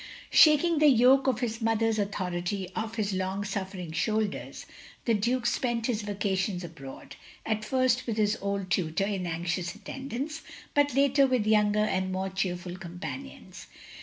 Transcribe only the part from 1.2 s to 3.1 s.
of his mother's authority oflf